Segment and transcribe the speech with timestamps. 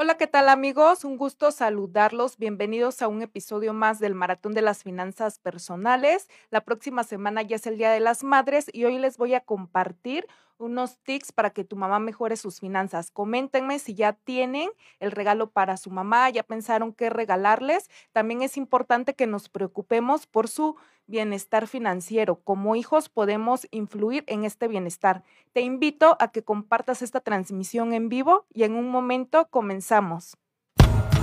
[0.00, 1.02] Hola, ¿qué tal amigos?
[1.02, 2.38] Un gusto saludarlos.
[2.38, 6.28] Bienvenidos a un episodio más del Maratón de las Finanzas Personales.
[6.50, 9.40] La próxima semana ya es el Día de las Madres y hoy les voy a
[9.40, 13.10] compartir unos tips para que tu mamá mejore sus finanzas.
[13.10, 17.88] Coméntenme si ya tienen el regalo para su mamá, ya pensaron qué regalarles.
[18.12, 20.76] También es importante que nos preocupemos por su
[21.06, 22.40] bienestar financiero.
[22.42, 25.22] Como hijos podemos influir en este bienestar.
[25.52, 30.36] Te invito a que compartas esta transmisión en vivo y en un momento comenzamos.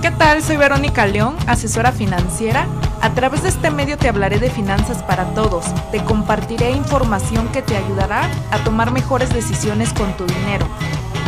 [0.02, 0.42] ¿Qué tal?
[0.42, 2.66] Soy Verónica León, asesora financiera.
[3.06, 5.64] A través de este medio te hablaré de finanzas para todos.
[5.92, 10.66] Te compartiré información que te ayudará a tomar mejores decisiones con tu dinero.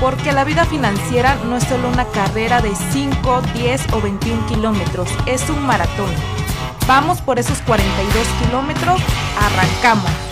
[0.01, 5.09] Porque la vida financiera no es solo una carrera de 5, 10 o 21 kilómetros,
[5.27, 6.11] es un maratón.
[6.89, 9.01] Vamos por esos 42 kilómetros,
[9.41, 10.28] arrancamos.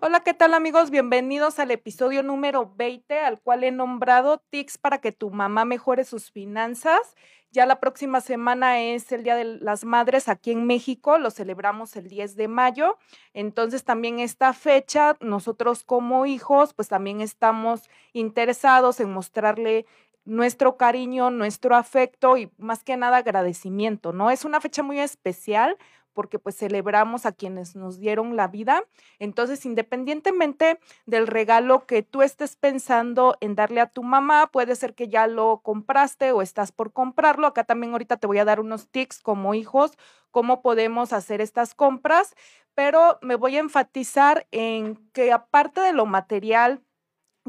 [0.00, 0.90] Hola, ¿qué tal amigos?
[0.90, 6.04] Bienvenidos al episodio número 20, al cual he nombrado Tics para que tu mamá mejore
[6.04, 7.16] sus finanzas.
[7.50, 11.96] Ya la próxima semana es el Día de las Madres aquí en México, lo celebramos
[11.96, 12.96] el 10 de mayo.
[13.34, 19.84] Entonces también esta fecha, nosotros como hijos, pues también estamos interesados en mostrarle
[20.24, 24.30] nuestro cariño, nuestro afecto y más que nada agradecimiento, ¿no?
[24.30, 25.76] Es una fecha muy especial
[26.18, 28.82] porque pues celebramos a quienes nos dieron la vida.
[29.20, 34.96] Entonces, independientemente del regalo que tú estés pensando en darle a tu mamá, puede ser
[34.96, 37.46] que ya lo compraste o estás por comprarlo.
[37.46, 39.92] Acá también ahorita te voy a dar unos tips como hijos,
[40.32, 42.34] cómo podemos hacer estas compras,
[42.74, 46.82] pero me voy a enfatizar en que aparte de lo material,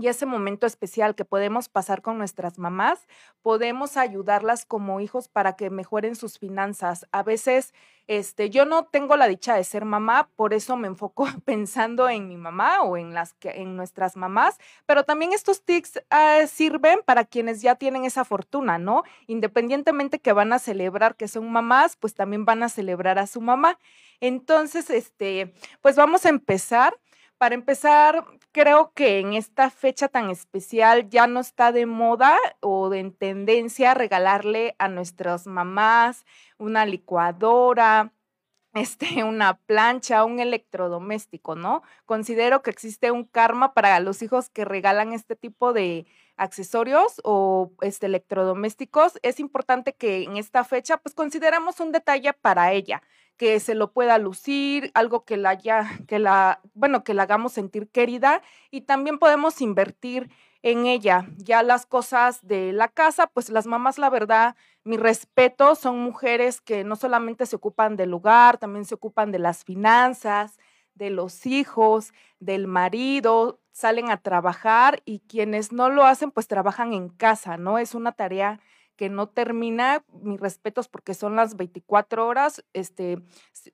[0.02, 3.08] y ese momento especial que podemos pasar con nuestras mamás,
[3.42, 7.08] podemos ayudarlas como hijos para que mejoren sus finanzas.
[7.12, 7.74] A veces,
[8.08, 12.28] este, yo no tengo la dicha de ser mamá, por eso me enfoco pensando en
[12.28, 17.00] mi mamá o en las que, en nuestras mamás, pero también estos tips ah, sirven
[17.06, 19.04] para quienes ya tienen esa fortuna, ¿no?
[19.28, 23.42] Independientemente que van a celebrar que son mamás, pues también van a celebrar a su
[23.42, 23.78] mamá.
[24.22, 26.98] Entonces, este, pues vamos a empezar.
[27.40, 32.90] Para empezar, creo que en esta fecha tan especial ya no está de moda o
[32.90, 36.26] de tendencia regalarle a nuestras mamás
[36.58, 38.12] una licuadora,
[38.74, 41.82] este, una plancha, un electrodoméstico, ¿no?
[42.06, 47.72] Considero que existe un karma para los hijos que regalan este tipo de accesorios o
[47.80, 49.14] este, electrodomésticos.
[49.22, 53.02] Es importante que en esta fecha, pues consideramos un detalle para ella
[53.40, 57.54] que se lo pueda lucir, algo que la haya, que la, bueno, que la hagamos
[57.54, 60.30] sentir querida y también podemos invertir
[60.62, 61.26] en ella.
[61.38, 66.60] Ya las cosas de la casa, pues las mamás, la verdad, mi respeto, son mujeres
[66.60, 70.60] que no solamente se ocupan del lugar, también se ocupan de las finanzas,
[70.94, 72.12] de los hijos,
[72.42, 77.78] del marido, salen a trabajar y quienes no lo hacen, pues trabajan en casa, ¿no?
[77.78, 78.60] Es una tarea
[79.00, 83.24] que no termina, mis respetos porque son las 24 horas este,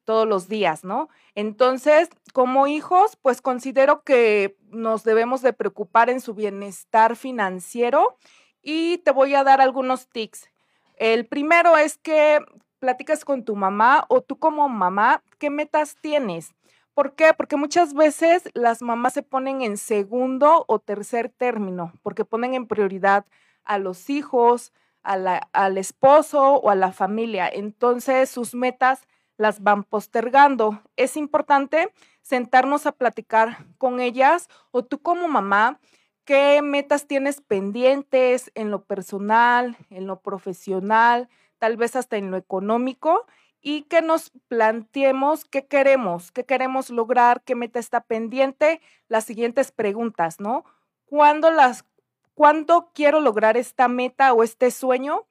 [0.04, 1.10] todos los días, ¿no?
[1.34, 8.20] Entonces, como hijos, pues considero que nos debemos de preocupar en su bienestar financiero
[8.62, 10.48] y te voy a dar algunos tips.
[10.96, 12.40] El primero es que
[12.78, 16.54] platicas con tu mamá o tú como mamá, ¿qué metas tienes?
[16.94, 17.34] ¿Por qué?
[17.34, 22.68] Porque muchas veces las mamás se ponen en segundo o tercer término, porque ponen en
[22.68, 23.26] prioridad
[23.64, 24.72] a los hijos,
[25.06, 27.48] al esposo o a la familia.
[27.48, 29.08] Entonces sus metas
[29.38, 30.82] las van postergando.
[30.96, 35.80] Es importante sentarnos a platicar con ellas o tú como mamá,
[36.24, 41.30] qué metas tienes pendientes en lo personal, en lo profesional,
[41.60, 43.26] tal vez hasta en lo económico
[43.62, 49.72] y que nos planteemos qué queremos, qué queremos lograr, qué meta está pendiente, las siguientes
[49.72, 50.66] preguntas, ¿no?
[51.06, 51.86] ¿Cuándo las
[52.36, 55.26] cuándo quiero lograr esta meta o este sueño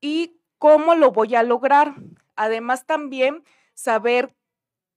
[0.00, 1.94] y cómo lo voy a lograr.
[2.36, 3.42] Además, también
[3.74, 4.34] saber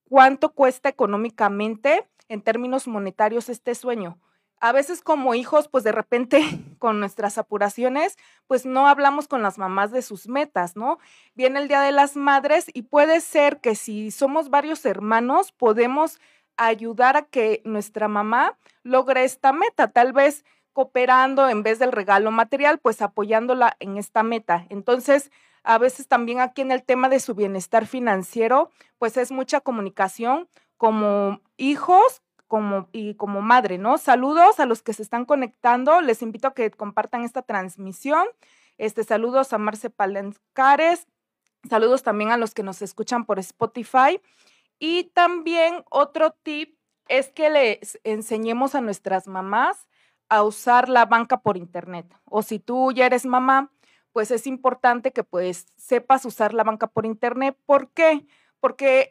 [0.08, 4.20] cuánto cuesta económicamente en términos monetarios este sueño.
[4.60, 6.40] A veces como hijos, pues de repente
[6.78, 10.98] con nuestras apuraciones, pues no hablamos con las mamás de sus metas, ¿no?
[11.34, 16.20] Viene el Día de las Madres y puede ser que si somos varios hermanos, podemos
[16.56, 19.88] ayudar a que nuestra mamá logre esta meta.
[19.88, 20.44] Tal vez
[20.74, 24.66] cooperando en vez del regalo material, pues apoyándola en esta meta.
[24.68, 25.30] Entonces,
[25.62, 30.48] a veces también aquí en el tema de su bienestar financiero, pues es mucha comunicación
[30.76, 33.96] como hijos como, y como madre, ¿no?
[33.96, 36.00] Saludos a los que se están conectando.
[36.02, 38.26] Les invito a que compartan esta transmisión.
[38.76, 41.06] Este, saludos a Marce Palencares.
[41.68, 44.20] Saludos también a los que nos escuchan por Spotify.
[44.78, 46.76] Y también otro tip
[47.08, 49.86] es que les enseñemos a nuestras mamás
[50.36, 52.06] a usar la banca por internet.
[52.24, 53.70] O si tú ya eres mamá,
[54.12, 57.56] pues es importante que pues sepas usar la banca por internet.
[57.66, 58.24] ¿Por qué?
[58.24, 58.26] porque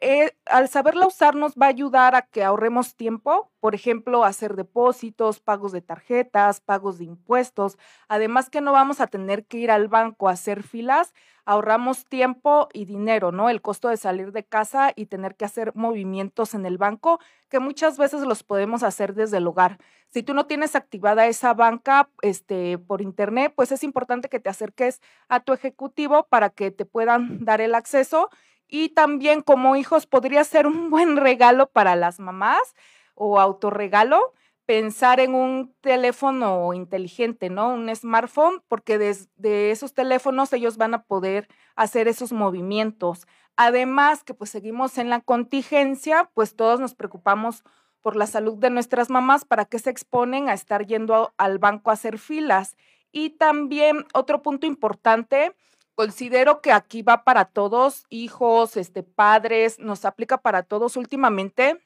[0.00, 4.56] eh, al saberla usar nos va a ayudar a que ahorremos tiempo, por ejemplo, hacer
[4.56, 7.78] depósitos, pagos de tarjetas, pagos de impuestos.
[8.08, 11.14] Además que no vamos a tener que ir al banco a hacer filas,
[11.44, 13.48] ahorramos tiempo y dinero, ¿no?
[13.48, 17.60] El costo de salir de casa y tener que hacer movimientos en el banco, que
[17.60, 19.78] muchas veces los podemos hacer desde el hogar.
[20.08, 24.50] Si tú no tienes activada esa banca este, por internet, pues es importante que te
[24.50, 28.30] acerques a tu ejecutivo para que te puedan dar el acceso
[28.74, 32.74] y también como hijos podría ser un buen regalo para las mamás
[33.14, 34.32] o autorregalo
[34.66, 37.72] pensar en un teléfono inteligente, ¿no?
[37.72, 43.28] Un smartphone, porque desde esos teléfonos ellos van a poder hacer esos movimientos.
[43.54, 47.62] Además que pues seguimos en la contingencia, pues todos nos preocupamos
[48.00, 51.90] por la salud de nuestras mamás para que se exponen a estar yendo al banco
[51.90, 52.76] a hacer filas.
[53.12, 55.54] Y también otro punto importante
[55.94, 60.96] Considero que aquí va para todos, hijos, este, padres, nos aplica para todos.
[60.96, 61.80] Últimamente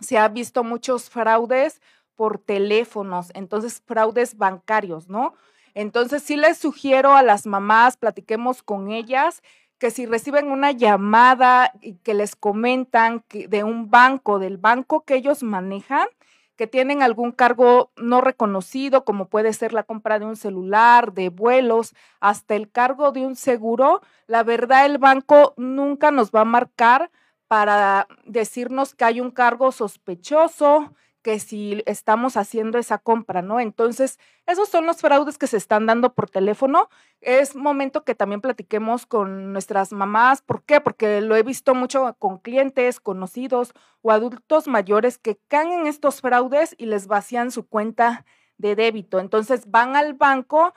[0.00, 1.80] se ha visto muchos fraudes
[2.16, 5.34] por teléfonos, entonces fraudes bancarios, ¿no?
[5.74, 9.42] Entonces sí les sugiero a las mamás, platiquemos con ellas,
[9.78, 15.04] que si reciben una llamada y que les comentan que de un banco, del banco
[15.04, 16.08] que ellos manejan,
[16.56, 21.28] que tienen algún cargo no reconocido, como puede ser la compra de un celular, de
[21.28, 26.44] vuelos, hasta el cargo de un seguro, la verdad el banco nunca nos va a
[26.46, 27.10] marcar
[27.46, 30.92] para decirnos que hay un cargo sospechoso,
[31.26, 33.58] que si estamos haciendo esa compra, ¿no?
[33.58, 36.88] Entonces, esos son los fraudes que se están dando por teléfono.
[37.20, 40.40] Es momento que también platiquemos con nuestras mamás.
[40.40, 40.80] ¿Por qué?
[40.80, 46.20] Porque lo he visto mucho con clientes, conocidos o adultos mayores que caen en estos
[46.20, 48.24] fraudes y les vacían su cuenta
[48.56, 49.18] de débito.
[49.18, 50.74] Entonces, van al banco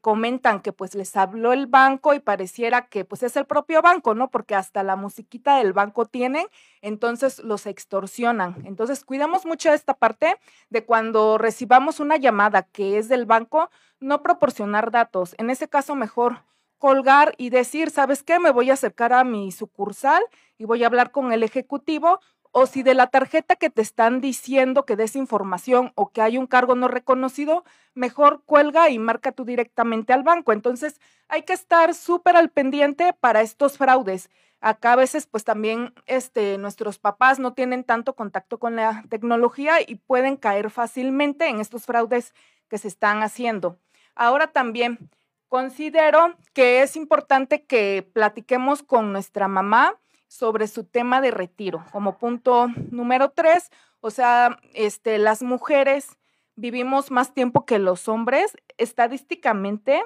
[0.00, 4.14] comentan que pues les habló el banco y pareciera que pues es el propio banco,
[4.14, 4.30] ¿no?
[4.30, 6.46] Porque hasta la musiquita del banco tienen,
[6.80, 8.62] entonces los extorsionan.
[8.64, 10.36] Entonces cuidamos mucho esta parte
[10.70, 13.70] de cuando recibamos una llamada que es del banco,
[14.00, 15.34] no proporcionar datos.
[15.38, 16.42] En ese caso mejor
[16.78, 18.38] colgar y decir, ¿sabes qué?
[18.38, 20.22] Me voy a acercar a mi sucursal
[20.58, 22.20] y voy a hablar con el ejecutivo
[22.58, 26.38] o si de la tarjeta que te están diciendo que des información o que hay
[26.38, 30.54] un cargo no reconocido, mejor cuelga y marca tú directamente al banco.
[30.54, 30.98] Entonces,
[31.28, 34.30] hay que estar súper al pendiente para estos fraudes.
[34.62, 39.82] Acá a veces, pues también este, nuestros papás no tienen tanto contacto con la tecnología
[39.86, 42.32] y pueden caer fácilmente en estos fraudes
[42.70, 43.78] que se están haciendo.
[44.14, 45.10] Ahora también
[45.48, 51.84] considero que es importante que platiquemos con nuestra mamá sobre su tema de retiro.
[51.92, 53.70] Como punto número tres,
[54.00, 56.16] o sea, este, las mujeres
[56.56, 58.56] vivimos más tiempo que los hombres.
[58.78, 60.02] Estadísticamente,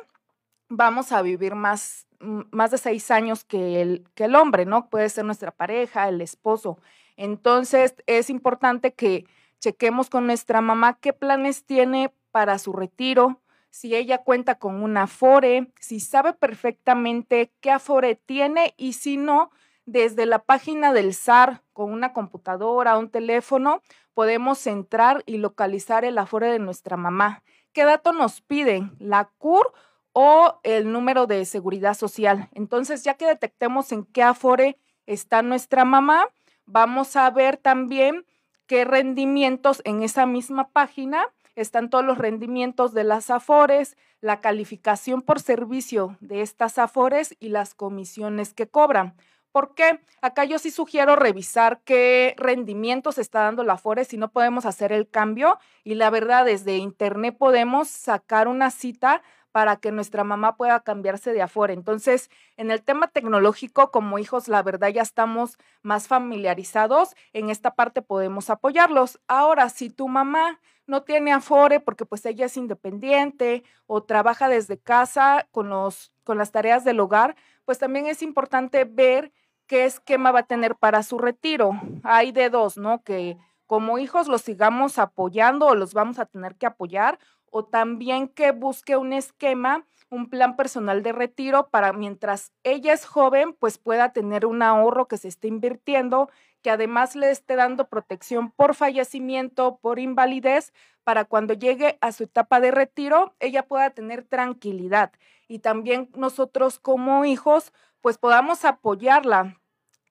[0.68, 4.88] vamos a vivir más, más de seis años que el, que el hombre, ¿no?
[4.88, 6.78] Puede ser nuestra pareja, el esposo.
[7.16, 9.26] Entonces, es importante que
[9.60, 13.40] chequemos con nuestra mamá qué planes tiene para su retiro,
[13.70, 19.50] si ella cuenta con un Afore, si sabe perfectamente qué Afore tiene y si no,
[19.86, 23.82] desde la página del SAR con una computadora, un teléfono,
[24.14, 27.42] podemos entrar y localizar el afore de nuestra mamá.
[27.72, 28.96] ¿Qué dato nos piden?
[28.98, 29.72] ¿La CUR
[30.12, 32.48] o el número de seguridad social?
[32.52, 36.26] Entonces, ya que detectemos en qué afore está nuestra mamá,
[36.66, 38.26] vamos a ver también
[38.66, 45.22] qué rendimientos en esa misma página están todos los rendimientos de las afores, la calificación
[45.22, 49.14] por servicio de estas afores y las comisiones que cobran.
[49.52, 50.00] ¿Por qué?
[50.22, 54.92] Acá yo sí sugiero revisar qué rendimientos está dando la Afore si no podemos hacer
[54.92, 60.56] el cambio y la verdad desde internet podemos sacar una cita para que nuestra mamá
[60.56, 61.74] pueda cambiarse de Afore.
[61.74, 67.14] Entonces, en el tema tecnológico, como hijos, la verdad ya estamos más familiarizados.
[67.32, 69.20] En esta parte podemos apoyarlos.
[69.26, 74.78] Ahora, si tu mamá no tiene Afore porque pues ella es independiente o trabaja desde
[74.78, 77.36] casa con, los, con las tareas del hogar,
[77.70, 79.30] pues también es importante ver
[79.68, 81.70] qué esquema va a tener para su retiro.
[82.02, 83.04] Hay de dos, ¿no?
[83.04, 88.26] Que como hijos los sigamos apoyando o los vamos a tener que apoyar, o también
[88.26, 93.78] que busque un esquema, un plan personal de retiro para mientras ella es joven, pues
[93.78, 96.28] pueda tener un ahorro que se esté invirtiendo,
[96.62, 100.72] que además le esté dando protección por fallecimiento, por invalidez,
[101.04, 105.12] para cuando llegue a su etapa de retiro, ella pueda tener tranquilidad.
[105.48, 109.59] Y también nosotros como hijos, pues podamos apoyarla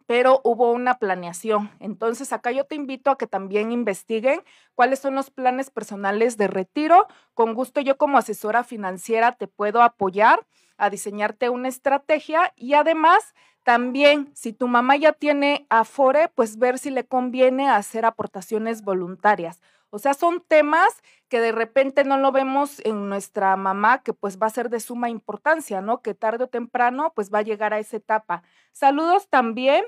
[0.10, 1.70] pero hubo una planeación.
[1.80, 4.42] Entonces, acá yo te invito a que también investiguen
[4.74, 7.06] cuáles son los planes personales de retiro.
[7.36, 10.48] Con gusto yo como asesora financiera te puedo apoyar
[10.78, 16.80] a diseñarte una estrategia y además también si tu mamá ya tiene Afore, pues ver
[16.80, 19.62] si le conviene hacer aportaciones voluntarias.
[19.92, 20.90] O sea, son temas
[21.28, 24.80] que de repente no lo vemos en nuestra mamá, que pues va a ser de
[24.80, 26.02] suma importancia, ¿no?
[26.02, 28.42] Que tarde o temprano pues va a llegar a esa etapa.
[28.72, 29.84] Saludos también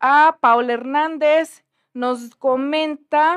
[0.00, 3.36] a Paula Hernández, nos comenta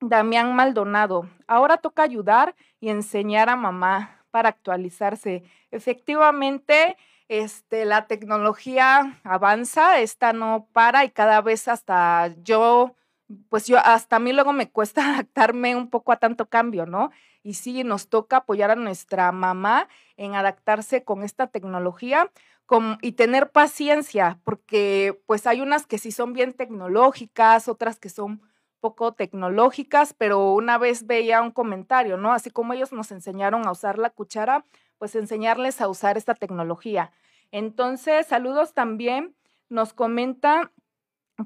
[0.00, 5.44] Damián Maldonado, ahora toca ayudar y enseñar a mamá para actualizarse.
[5.70, 6.96] Efectivamente,
[7.28, 12.94] este, la tecnología avanza, esta no para y cada vez hasta yo,
[13.48, 17.10] pues yo, hasta a mí luego me cuesta adaptarme un poco a tanto cambio, ¿no?
[17.42, 22.30] Y sí, nos toca apoyar a nuestra mamá en adaptarse con esta tecnología
[23.02, 28.42] y tener paciencia, porque pues hay unas que sí son bien tecnológicas, otras que son
[28.80, 32.32] poco tecnológicas, pero una vez veía un comentario, ¿no?
[32.32, 34.64] Así como ellos nos enseñaron a usar la cuchara,
[34.98, 37.12] pues enseñarles a usar esta tecnología.
[37.52, 39.34] Entonces, saludos también.
[39.68, 40.72] Nos comenta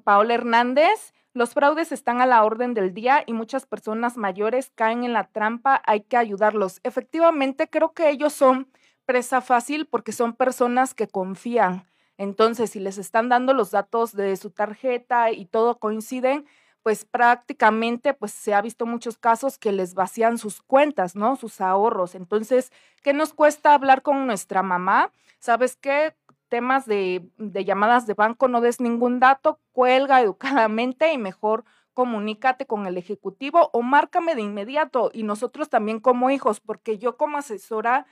[0.05, 5.05] Paola Hernández, los fraudes están a la orden del día y muchas personas mayores caen
[5.05, 6.81] en la trampa, hay que ayudarlos.
[6.83, 8.69] Efectivamente, creo que ellos son
[9.11, 11.85] presa fácil porque son personas que confían.
[12.17, 16.47] Entonces, si les están dando los datos de su tarjeta y todo coinciden,
[16.85, 21.35] pues prácticamente pues se ha visto muchos casos que les vacían sus cuentas, ¿no?
[21.35, 22.15] Sus ahorros.
[22.15, 22.71] Entonces,
[23.03, 25.11] ¿qué nos cuesta hablar con nuestra mamá?
[25.41, 26.15] ¿Sabes qué?
[26.49, 31.65] Temas de, de llamadas de banco, no des ningún dato, cuelga educadamente y mejor
[31.95, 37.17] comunícate con el ejecutivo o márcame de inmediato y nosotros también como hijos, porque yo
[37.17, 38.07] como asesora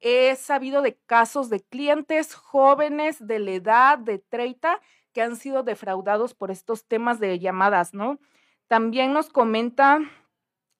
[0.00, 4.80] He sabido de casos de clientes jóvenes de la edad de 30
[5.12, 8.18] que han sido defraudados por estos temas de llamadas, ¿no?
[8.68, 10.00] También nos comenta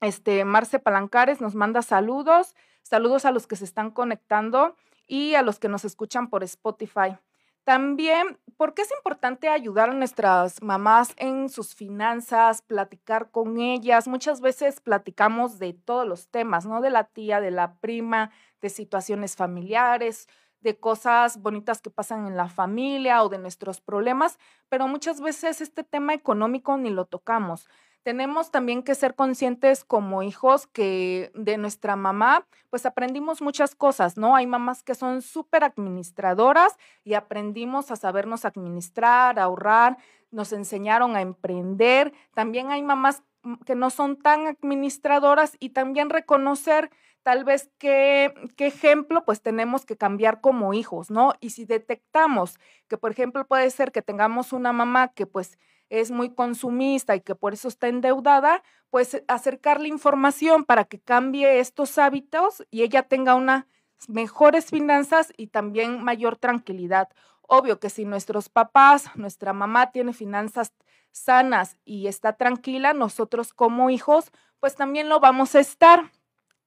[0.00, 5.42] este Marce Palancares, nos manda saludos, saludos a los que se están conectando y a
[5.42, 7.16] los que nos escuchan por Spotify.
[7.64, 14.06] También, ¿por qué es importante ayudar a nuestras mamás en sus finanzas, platicar con ellas?
[14.06, 16.82] Muchas veces platicamos de todos los temas, ¿no?
[16.82, 18.30] De la tía, de la prima,
[18.60, 20.28] de situaciones familiares,
[20.60, 25.62] de cosas bonitas que pasan en la familia o de nuestros problemas, pero muchas veces
[25.62, 27.66] este tema económico ni lo tocamos
[28.04, 34.18] tenemos también que ser conscientes como hijos que de nuestra mamá, pues aprendimos muchas cosas,
[34.18, 34.36] ¿no?
[34.36, 39.96] Hay mamás que son súper administradoras y aprendimos a sabernos administrar, a ahorrar,
[40.30, 42.12] nos enseñaron a emprender.
[42.34, 43.22] También hay mamás
[43.64, 46.90] que no son tan administradoras y también reconocer
[47.22, 51.32] tal vez qué, qué ejemplo pues tenemos que cambiar como hijos, ¿no?
[51.40, 55.58] Y si detectamos que, por ejemplo, puede ser que tengamos una mamá que pues
[55.90, 61.60] es muy consumista y que por eso está endeudada, pues acercarle información para que cambie
[61.60, 63.66] estos hábitos y ella tenga unas
[64.08, 67.08] mejores finanzas y también mayor tranquilidad.
[67.42, 70.72] Obvio que si nuestros papás, nuestra mamá tiene finanzas
[71.12, 76.10] sanas y está tranquila, nosotros como hijos, pues también lo vamos a estar.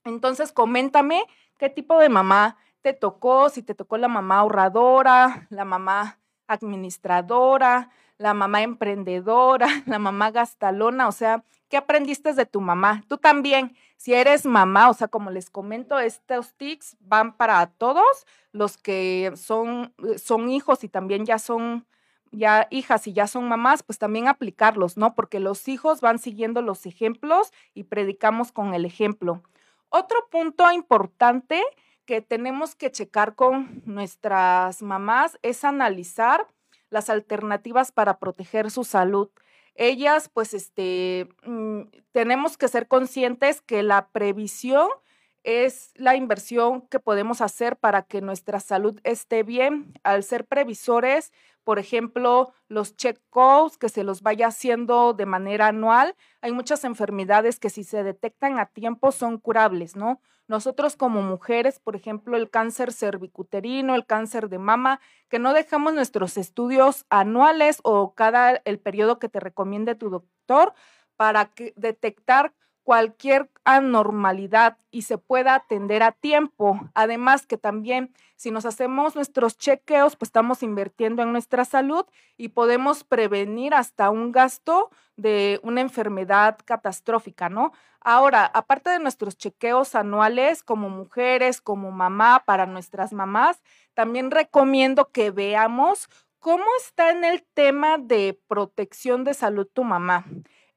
[0.04, 1.24] Entonces, coméntame
[1.58, 7.90] qué tipo de mamá te tocó, si te tocó la mamá ahorradora, la mamá administradora,
[8.18, 13.04] la mamá emprendedora, la mamá gastalona, o sea, ¿qué aprendiste de tu mamá?
[13.08, 18.26] Tú también, si eres mamá, o sea, como les comento, estos tics van para todos
[18.52, 21.86] los que son, eh, son hijos y también ya son
[22.32, 25.16] ya hijas y ya son mamás, pues también aplicarlos, ¿no?
[25.16, 29.44] Porque los hijos van siguiendo los ejemplos y predicamos con el ejemplo.
[29.90, 31.64] Otro punto importante
[32.06, 36.48] que tenemos que checar con nuestras mamás es analizar
[36.90, 39.30] las alternativas para proteger su salud.
[39.76, 44.90] Ellas, pues, este, mm, tenemos que ser conscientes que la previsión
[45.44, 49.94] es la inversión que podemos hacer para que nuestra salud esté bien.
[50.04, 51.32] Al ser previsores,
[51.68, 53.20] por ejemplo, los check
[53.78, 56.16] que se los vaya haciendo de manera anual.
[56.40, 60.22] Hay muchas enfermedades que si se detectan a tiempo son curables, ¿no?
[60.48, 65.94] Nosotros como mujeres, por ejemplo, el cáncer cervicuterino, el cáncer de mama, que no dejamos
[65.94, 70.74] nuestros estudios anuales o cada el periodo que te recomiende tu doctor
[71.18, 72.54] para detectar
[72.88, 76.80] cualquier anormalidad y se pueda atender a tiempo.
[76.94, 82.06] Además que también si nos hacemos nuestros chequeos, pues estamos invirtiendo en nuestra salud
[82.38, 87.74] y podemos prevenir hasta un gasto de una enfermedad catastrófica, ¿no?
[88.00, 93.62] Ahora, aparte de nuestros chequeos anuales como mujeres, como mamá, para nuestras mamás,
[93.96, 96.08] también recomiendo que veamos
[96.40, 100.24] ¿cómo está en el tema de protección de salud tu mamá?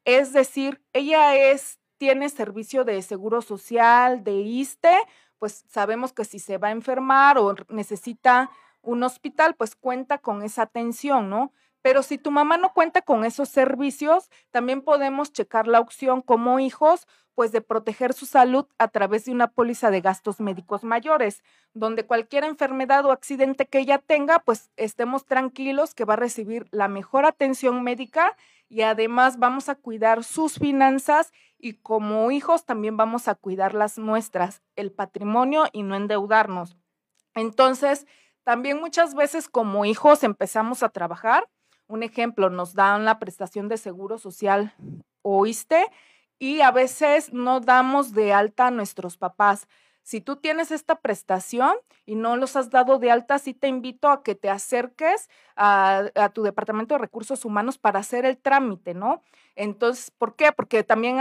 [0.04, 4.96] Es decir, ella es, tiene servicio de seguro social, de ISTE,
[5.38, 10.42] pues sabemos que si se va a enfermar o necesita un hospital, pues cuenta con
[10.42, 11.52] esa atención, ¿no?
[11.82, 16.58] Pero si tu mamá no cuenta con esos servicios, también podemos checar la opción como
[16.58, 21.42] hijos, pues de proteger su salud a través de una póliza de gastos médicos mayores,
[21.74, 26.66] donde cualquier enfermedad o accidente que ella tenga, pues estemos tranquilos que va a recibir
[26.70, 28.36] la mejor atención médica
[28.70, 33.98] y además vamos a cuidar sus finanzas y como hijos también vamos a cuidar las
[33.98, 36.76] nuestras, el patrimonio y no endeudarnos.
[37.34, 38.06] Entonces,
[38.44, 41.48] también muchas veces como hijos empezamos a trabajar.
[41.88, 44.72] Un ejemplo, nos dan la prestación de seguro social,
[45.22, 45.84] oíste,
[46.38, 49.66] y a veces no damos de alta a nuestros papás.
[50.02, 51.74] Si tú tienes esta prestación
[52.06, 56.10] y no los has dado de alta, sí te invito a que te acerques a,
[56.34, 59.22] tu departamento de recursos humanos para hacer el trámite, ¿no?
[59.56, 60.52] Entonces, ¿por qué?
[60.52, 61.18] Porque también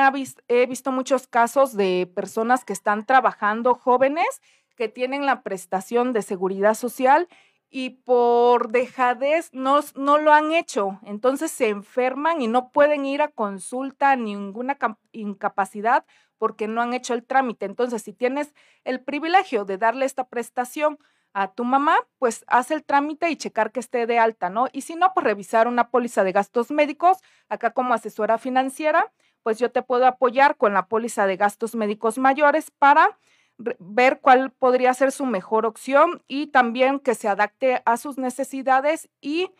[0.47, 4.41] he visto muchos casos de personas que están trabajando jóvenes
[4.75, 7.27] que tienen la prestación de seguridad social
[7.69, 10.99] y por dejadez no, no lo han hecho.
[11.03, 14.77] Entonces se enferman y no pueden ir a consulta, ninguna
[15.11, 16.05] incapacidad
[16.39, 17.65] porque no han hecho el trámite.
[17.67, 20.97] Entonces, si tienes el privilegio de darle esta prestación
[21.33, 24.67] a tu mamá, pues haz el trámite y checar que esté de alta, ¿no?
[24.71, 27.19] Y si no, pues revisar una póliza de gastos médicos.
[27.49, 29.11] Acá como asesora financiera,
[29.43, 33.19] pues yo te puedo apoyar con la póliza de gastos médicos mayores para
[33.57, 39.09] ver cuál podría ser su mejor opción y también que se adapte a sus necesidades
[39.21, 39.51] y,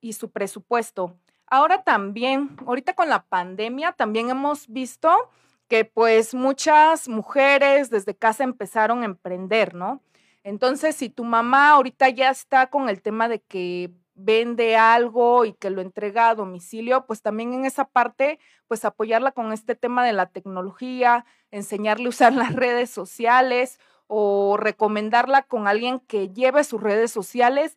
[0.00, 1.16] y su presupuesto.
[1.46, 5.30] Ahora también, ahorita con la pandemia, también hemos visto
[5.68, 10.02] que pues muchas mujeres desde casa empezaron a emprender, ¿no?
[10.44, 15.52] Entonces, si tu mamá ahorita ya está con el tema de que vende algo y
[15.52, 20.04] que lo entrega a domicilio, pues también en esa parte, pues apoyarla con este tema
[20.04, 26.64] de la tecnología, enseñarle a usar las redes sociales o recomendarla con alguien que lleve
[26.64, 27.76] sus redes sociales.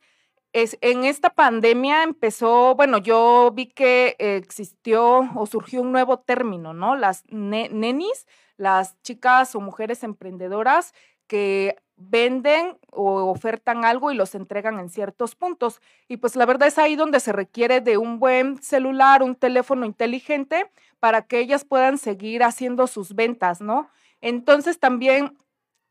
[0.52, 6.74] Es, en esta pandemia empezó, bueno, yo vi que existió o surgió un nuevo término,
[6.74, 6.96] ¿no?
[6.96, 10.94] Las nenis, las chicas o mujeres emprendedoras
[11.28, 15.82] que venden o ofertan algo y los entregan en ciertos puntos.
[16.08, 19.86] Y pues la verdad es ahí donde se requiere de un buen celular, un teléfono
[19.86, 23.90] inteligente para que ellas puedan seguir haciendo sus ventas, ¿no?
[24.22, 25.38] Entonces también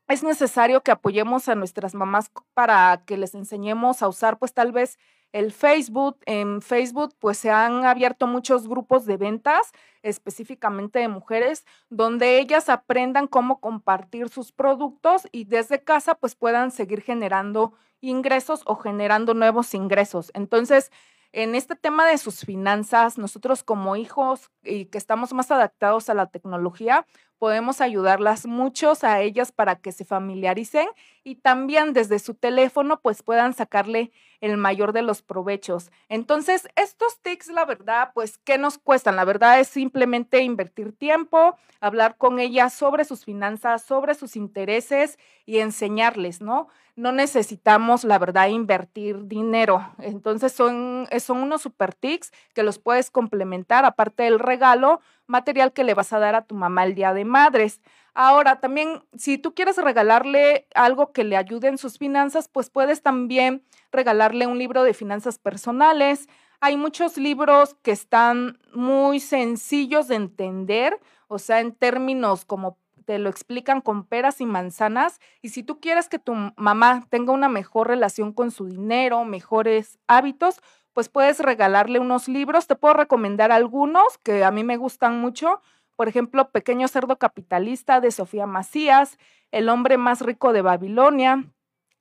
[0.09, 4.71] es necesario que apoyemos a nuestras mamás para que les enseñemos a usar pues tal
[4.71, 4.97] vez
[5.31, 6.17] el Facebook.
[6.25, 12.69] En Facebook pues se han abierto muchos grupos de ventas específicamente de mujeres donde ellas
[12.69, 19.35] aprendan cómo compartir sus productos y desde casa pues puedan seguir generando ingresos o generando
[19.35, 20.31] nuevos ingresos.
[20.33, 20.91] Entonces,
[21.31, 26.15] en este tema de sus finanzas, nosotros como hijos y que estamos más adaptados a
[26.15, 27.05] la tecnología,
[27.39, 30.87] podemos ayudarlas muchos a ellas para que se familiaricen
[31.23, 35.91] y también desde su teléfono pues puedan sacarle el mayor de los provechos.
[36.07, 39.15] Entonces, estos tics, la verdad, pues, ¿qué nos cuestan?
[39.15, 45.17] La verdad es simplemente invertir tiempo, hablar con ellas sobre sus finanzas, sobre sus intereses
[45.45, 46.67] y enseñarles, ¿no?
[46.95, 49.89] No necesitamos, la verdad, invertir dinero.
[49.99, 55.83] Entonces, son, son unos super tics que los puedes complementar, aparte del regalo, material que
[55.83, 57.81] le vas a dar a tu mamá el día de madres.
[58.13, 63.01] Ahora, también, si tú quieres regalarle algo que le ayude en sus finanzas, pues puedes
[63.01, 66.27] también regalarle un libro de finanzas personales.
[66.59, 72.77] Hay muchos libros que están muy sencillos de entender, o sea, en términos como
[73.09, 75.19] te lo explican con peras y manzanas.
[75.41, 79.97] Y si tú quieres que tu mamá tenga una mejor relación con su dinero, mejores
[80.07, 80.61] hábitos,
[80.93, 82.67] pues puedes regalarle unos libros.
[82.67, 85.61] Te puedo recomendar algunos que a mí me gustan mucho.
[85.95, 89.17] Por ejemplo, Pequeño Cerdo Capitalista de Sofía Macías,
[89.51, 91.45] El hombre más rico de Babilonia,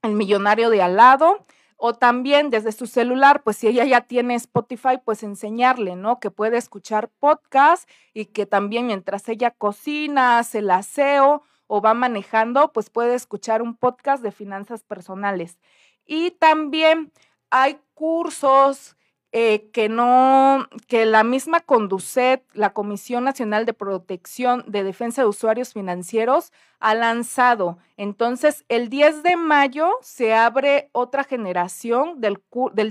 [0.02, 1.44] El millonario de Alado.
[1.80, 6.18] O también desde su celular, pues si ella ya tiene Spotify, pues enseñarle, ¿no?
[6.18, 11.94] Que puede escuchar podcast y que también mientras ella cocina, hace el aseo o va
[11.94, 15.60] manejando, pues puede escuchar un podcast de finanzas personales.
[16.04, 17.12] Y también
[17.50, 18.94] hay cursos
[19.32, 25.28] eh, que no, que la misma Conducet, la Comisión Nacional de Protección de Defensa de
[25.28, 27.76] Usuarios Financieros, ha lanzado.
[27.96, 32.40] Entonces, el 10 de mayo se abre otra generación del,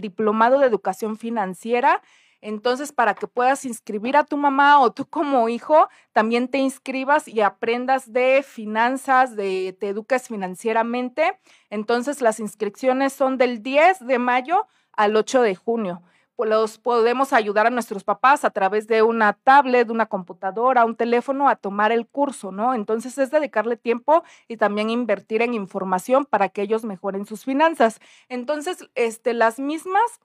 [0.01, 2.01] Diplomado de Educación Financiera.
[2.41, 7.29] Entonces, para que puedas inscribir a tu mamá o tú como hijo, también te inscribas
[7.29, 11.39] y aprendas de finanzas, de te eduques financieramente.
[11.71, 16.01] Entonces, las inscripciones son del 10 de mayo al 8 de junio.
[16.37, 21.49] Los podemos ayudar a nuestros papás a través de una tablet, una computadora, un teléfono
[21.49, 22.75] a tomar el curso, ¿no?
[22.75, 27.99] Entonces es dedicarle tiempo y también invertir en información para que ellos mejoren sus finanzas.
[28.29, 30.19] Entonces, este, las mismas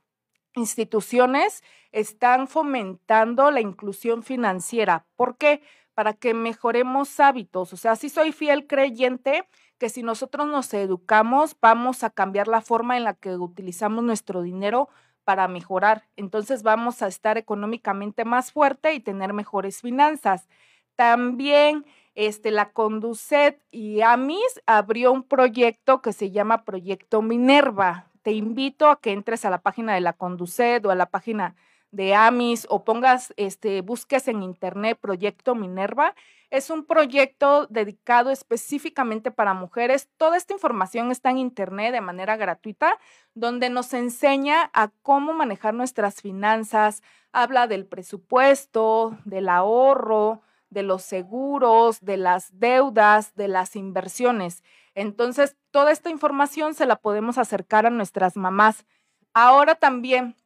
[0.55, 5.07] instituciones están fomentando la inclusión financiera.
[5.17, 5.63] ¿Por qué?
[5.95, 7.73] Para que mejoremos hábitos.
[7.73, 9.47] O sea, sí soy fiel creyente
[9.83, 14.43] que si nosotros nos educamos, vamos a cambiar la forma en la que utilizamos nuestro
[14.43, 14.89] dinero
[15.25, 16.05] para mejorar.
[16.15, 20.47] Entonces vamos a estar económicamente más fuerte y tener mejores finanzas.
[20.95, 28.07] También este, la Conducet y AMIS abrió un proyecto que se llama Proyecto Minerva.
[28.23, 31.57] Te invito a que entres a la página de la Conducet o a la página
[31.93, 36.15] de AMIS o pongas, este, busques en internet Proyecto Minerva.
[36.51, 40.09] Es un proyecto dedicado específicamente para mujeres.
[40.17, 42.99] Toda esta información está en internet de manera gratuita,
[43.35, 47.03] donde nos enseña a cómo manejar nuestras finanzas.
[47.33, 54.63] Habla del presupuesto, del ahorro, de los seguros, de las deudas, de las inversiones.
[54.95, 58.87] Entonces, toda esta información se la podemos acercar a nuestras mamás.
[59.35, 60.37] Ahora también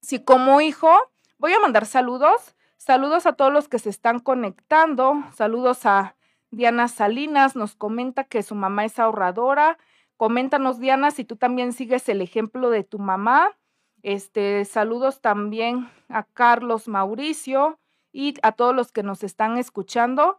[0.00, 0.90] si como hijo,
[1.38, 2.54] voy a mandar saludos.
[2.76, 5.14] Saludos a todos los que se están conectando.
[5.34, 6.16] Saludos a
[6.50, 9.78] Diana Salinas, nos comenta que su mamá es ahorradora.
[10.16, 13.56] Coméntanos, Diana, si tú también sigues el ejemplo de tu mamá.
[14.02, 17.78] Este, saludos también a Carlos Mauricio
[18.12, 20.38] y a todos los que nos están escuchando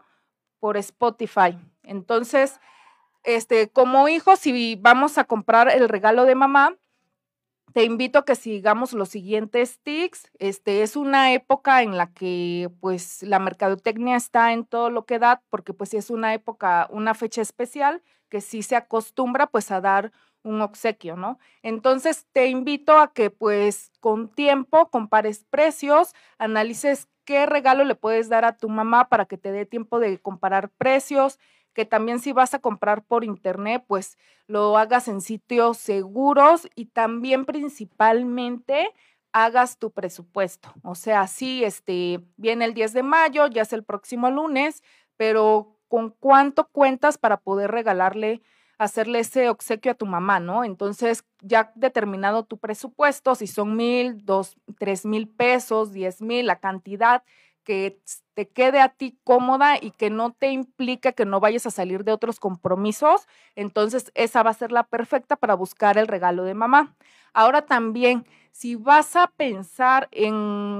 [0.60, 1.58] por Spotify.
[1.84, 2.60] Entonces,
[3.24, 6.76] este, como hijo, si vamos a comprar el regalo de mamá,
[7.74, 10.32] te invito a que sigamos los siguientes tics.
[10.40, 15.20] Este es una época en la que pues la mercadotecnia está en todo lo que
[15.20, 19.82] da, porque pues es una época, una fecha especial que sí se acostumbra pues a
[19.82, 20.12] dar
[20.44, 21.38] un obsequio, ¿no?
[21.64, 28.30] Entonces te invito a que pues con tiempo compares precios, analices qué regalo le puedes
[28.30, 31.40] dar a tu mamá para que te dé tiempo de comparar precios,
[31.74, 36.86] que también si vas a comprar por internet, pues lo hagas en sitios seguros y
[36.86, 38.94] también principalmente
[39.32, 40.74] hagas tu presupuesto.
[40.84, 44.84] O sea, sí, este, viene el 10 de mayo, ya es el próximo lunes,
[45.18, 48.42] pero con cuánto cuentas para poder regalarle,
[48.78, 50.64] hacerle ese obsequio a tu mamá, ¿no?
[50.64, 56.60] Entonces, ya determinado tu presupuesto, si son mil, dos, tres mil pesos, diez mil, la
[56.60, 57.24] cantidad,
[57.70, 58.02] que
[58.34, 62.04] te quede a ti cómoda y que no te implique que no vayas a salir
[62.04, 66.56] de otros compromisos, entonces esa va a ser la perfecta para buscar el regalo de
[66.56, 66.96] mamá.
[67.32, 70.34] Ahora también, si vas a pensar en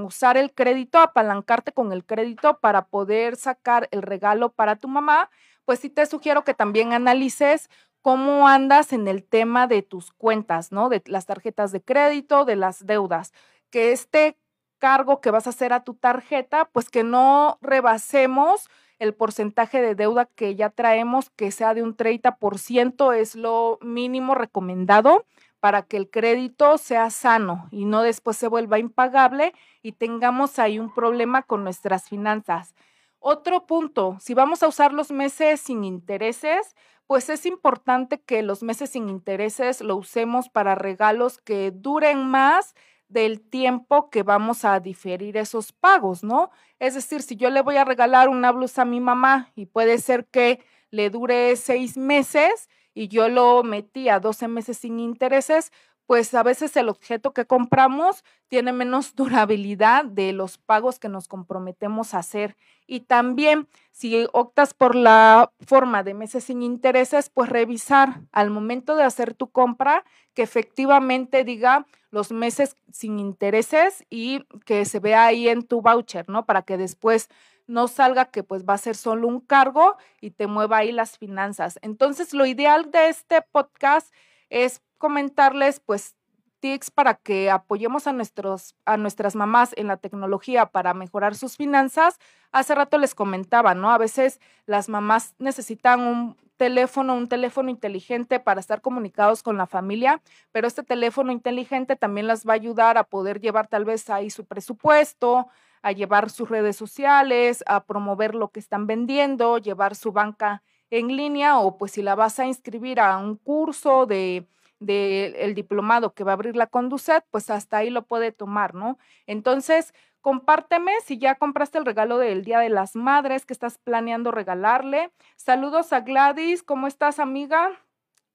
[0.04, 5.30] usar el crédito, apalancarte con el crédito para poder sacar el regalo para tu mamá,
[5.64, 7.70] pues sí te sugiero que también analices
[8.02, 10.88] cómo andas en el tema de tus cuentas, ¿no?
[10.88, 13.32] De las tarjetas de crédito, de las deudas.
[13.70, 14.36] Que este
[14.80, 19.94] cargo que vas a hacer a tu tarjeta, pues que no rebasemos el porcentaje de
[19.94, 25.24] deuda que ya traemos, que sea de un 30%, es lo mínimo recomendado
[25.60, 30.78] para que el crédito sea sano y no después se vuelva impagable y tengamos ahí
[30.78, 32.74] un problema con nuestras finanzas.
[33.20, 36.74] Otro punto, si vamos a usar los meses sin intereses,
[37.06, 42.74] pues es importante que los meses sin intereses lo usemos para regalos que duren más
[43.10, 46.50] del tiempo que vamos a diferir esos pagos, ¿no?
[46.78, 49.98] Es decir, si yo le voy a regalar una blusa a mi mamá y puede
[49.98, 55.72] ser que le dure seis meses y yo lo metí a 12 meses sin intereses,
[56.10, 61.28] pues a veces el objeto que compramos tiene menos durabilidad de los pagos que nos
[61.28, 62.56] comprometemos a hacer.
[62.88, 68.96] Y también, si optas por la forma de meses sin intereses, pues revisar al momento
[68.96, 75.26] de hacer tu compra que efectivamente diga los meses sin intereses y que se vea
[75.26, 76.44] ahí en tu voucher, ¿no?
[76.44, 77.28] Para que después
[77.68, 81.18] no salga que pues va a ser solo un cargo y te mueva ahí las
[81.18, 81.78] finanzas.
[81.82, 84.12] Entonces, lo ideal de este podcast
[84.48, 86.14] es comentarles pues
[86.60, 91.56] tips para que apoyemos a, nuestros, a nuestras mamás en la tecnología para mejorar sus
[91.56, 92.18] finanzas.
[92.52, 93.90] Hace rato les comentaba, ¿no?
[93.90, 99.66] A veces las mamás necesitan un teléfono, un teléfono inteligente para estar comunicados con la
[99.66, 100.20] familia,
[100.52, 104.28] pero este teléfono inteligente también las va a ayudar a poder llevar tal vez ahí
[104.28, 105.48] su presupuesto,
[105.80, 111.16] a llevar sus redes sociales, a promover lo que están vendiendo, llevar su banca en
[111.16, 114.46] línea o pues si la vas a inscribir a un curso de
[114.80, 118.98] del diplomado que va a abrir la Conducet, pues hasta ahí lo puede tomar, ¿no?
[119.26, 124.32] Entonces, compárteme si ya compraste el regalo del Día de las Madres que estás planeando
[124.32, 125.12] regalarle.
[125.36, 127.70] Saludos a Gladys, ¿cómo estás, amiga?